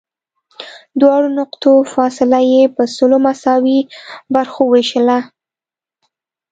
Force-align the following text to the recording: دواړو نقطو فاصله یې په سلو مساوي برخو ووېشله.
دواړو 1.01 1.29
نقطو 1.39 1.71
فاصله 1.93 2.39
یې 2.53 2.63
په 2.75 2.83
سلو 2.95 3.17
مساوي 3.25 3.79
برخو 4.33 4.61
ووېشله. 4.65 5.17